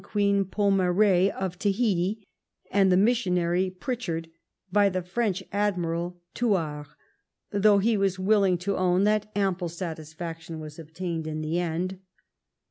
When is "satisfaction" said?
9.69-10.59